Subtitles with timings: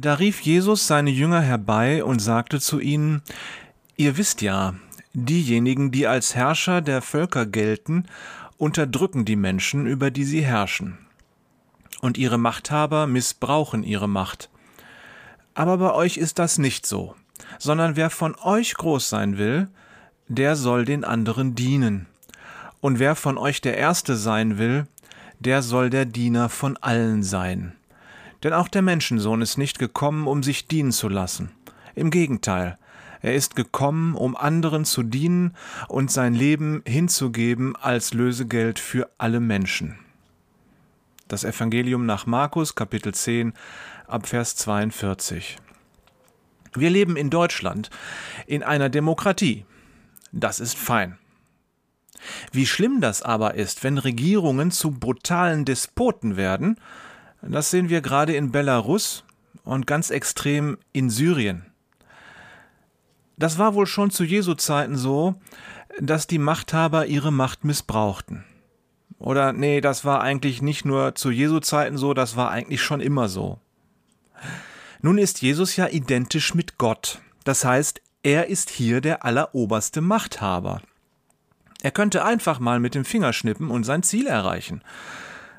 [0.00, 3.20] Da rief Jesus seine Jünger herbei und sagte zu ihnen,
[3.96, 4.74] Ihr wisst ja,
[5.12, 8.04] diejenigen, die als Herrscher der Völker gelten,
[8.58, 10.98] unterdrücken die Menschen, über die sie herrschen.
[12.00, 14.50] Und ihre Machthaber missbrauchen ihre Macht.
[15.54, 17.16] Aber bei euch ist das nicht so,
[17.58, 19.66] sondern wer von euch groß sein will,
[20.28, 22.06] der soll den anderen dienen.
[22.80, 24.86] Und wer von euch der Erste sein will,
[25.40, 27.72] der soll der Diener von allen sein.
[28.42, 31.50] Denn auch der Menschensohn ist nicht gekommen, um sich dienen zu lassen.
[31.94, 32.78] Im Gegenteil,
[33.20, 35.56] er ist gekommen, um anderen zu dienen
[35.88, 39.98] und sein Leben hinzugeben als Lösegeld für alle Menschen.
[41.26, 43.52] Das Evangelium nach Markus Kapitel 10
[44.06, 45.58] ab Vers 42.
[46.74, 47.90] Wir leben in Deutschland
[48.46, 49.66] in einer Demokratie.
[50.32, 51.18] Das ist fein.
[52.52, 56.78] Wie schlimm das aber ist, wenn Regierungen zu brutalen Despoten werden,
[57.42, 59.24] das sehen wir gerade in Belarus
[59.64, 61.66] und ganz extrem in Syrien.
[63.36, 65.36] Das war wohl schon zu Jesu Zeiten so,
[66.00, 68.44] dass die Machthaber ihre Macht missbrauchten.
[69.18, 73.00] Oder nee, das war eigentlich nicht nur zu Jesu Zeiten so, das war eigentlich schon
[73.00, 73.60] immer so.
[75.00, 77.20] Nun ist Jesus ja identisch mit Gott.
[77.44, 80.82] Das heißt, er ist hier der alleroberste Machthaber.
[81.82, 84.82] Er könnte einfach mal mit dem Finger schnippen und sein Ziel erreichen.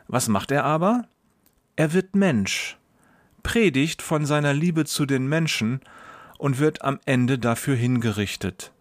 [0.08, 1.08] Was macht er aber?
[1.80, 2.78] Er wird Mensch,
[3.42, 5.80] predigt von seiner Liebe zu den Menschen
[6.38, 8.74] und wird am Ende dafür hingerichtet.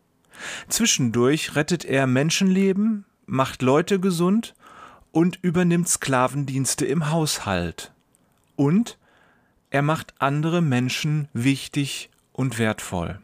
[0.69, 4.57] Zwischendurch rettet er Menschenleben, macht Leute gesund
[5.13, 7.93] und übernimmt Sklavendienste im Haushalt.
[8.57, 8.99] Und
[9.71, 13.21] er macht andere Menschen wichtig und wertvoll.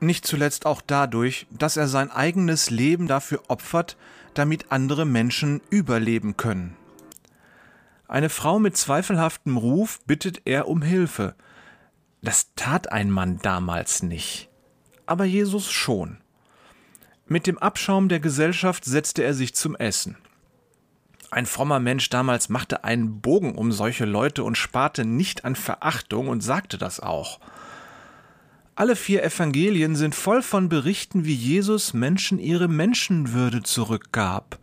[0.00, 3.98] Nicht zuletzt auch dadurch, dass er sein eigenes Leben dafür opfert,
[4.32, 6.76] damit andere Menschen überleben können.
[8.08, 11.34] Eine Frau mit zweifelhaftem Ruf bittet er um Hilfe.
[12.22, 14.48] Das tat ein Mann damals nicht,
[15.06, 16.18] aber Jesus schon.
[17.26, 20.16] Mit dem Abschaum der Gesellschaft setzte er sich zum Essen.
[21.30, 26.28] Ein frommer Mensch damals machte einen Bogen um solche Leute und sparte nicht an Verachtung
[26.28, 27.40] und sagte das auch.
[28.76, 34.58] Alle vier Evangelien sind voll von Berichten, wie Jesus Menschen ihre Menschenwürde zurückgab,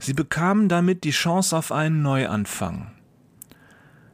[0.00, 2.90] Sie bekamen damit die Chance auf einen Neuanfang.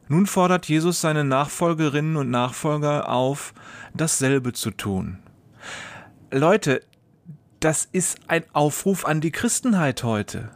[0.09, 3.53] Nun fordert Jesus seine Nachfolgerinnen und Nachfolger auf,
[3.93, 5.19] dasselbe zu tun.
[6.31, 6.81] Leute,
[7.59, 10.51] das ist ein Aufruf an die Christenheit heute.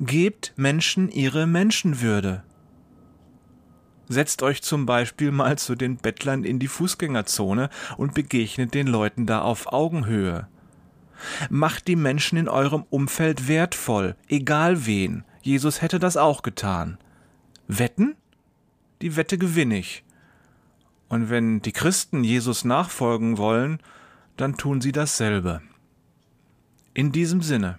[0.00, 2.42] Gebt Menschen ihre Menschenwürde.
[4.08, 9.26] Setzt euch zum Beispiel mal zu den Bettlern in die Fußgängerzone und begegnet den Leuten
[9.26, 10.46] da auf Augenhöhe.
[11.50, 15.24] Macht die Menschen in eurem Umfeld wertvoll, egal wen.
[15.42, 16.98] Jesus hätte das auch getan.
[17.68, 18.16] Wetten?
[19.02, 20.04] Die Wette gewinne ich.
[21.08, 23.78] Und wenn die Christen Jesus nachfolgen wollen,
[24.36, 25.60] dann tun sie dasselbe.
[26.94, 27.78] In diesem Sinne.